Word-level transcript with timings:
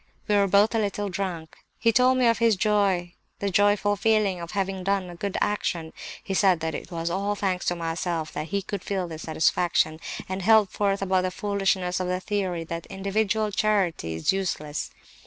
We 0.27 0.35
were 0.35 0.47
both 0.47 0.73
a 0.73 0.79
little 0.79 1.09
drunk. 1.09 1.57
He 1.77 1.91
told 1.91 2.17
me 2.17 2.25
of 2.25 2.39
his 2.39 2.55
joy, 2.55 3.13
the 3.37 3.51
joyful 3.51 3.95
feeling 3.95 4.41
of 4.41 4.49
having 4.53 4.83
done 4.83 5.11
a 5.11 5.15
good 5.15 5.37
action; 5.39 5.93
he 6.23 6.33
said 6.33 6.59
that 6.61 6.73
it 6.73 6.89
was 6.89 7.11
all 7.11 7.35
thanks 7.35 7.67
to 7.67 7.75
myself 7.75 8.33
that 8.33 8.47
he 8.47 8.63
could 8.63 8.83
feel 8.83 9.07
this 9.07 9.21
satisfaction; 9.21 9.99
and 10.27 10.41
held 10.41 10.71
forth 10.71 11.03
about 11.03 11.21
the 11.21 11.29
foolishness 11.29 11.99
of 11.99 12.07
the 12.07 12.19
theory 12.19 12.63
that 12.63 12.87
individual 12.87 13.51
charity 13.51 14.15
is 14.15 14.33
useless. 14.33 14.89